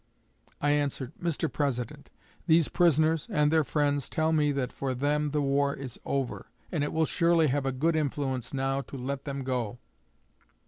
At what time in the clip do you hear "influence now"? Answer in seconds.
7.95-8.81